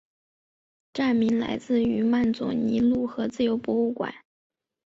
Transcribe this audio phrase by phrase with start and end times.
[0.93, 4.11] 站名来自于曼佐尼路和自由博物馆。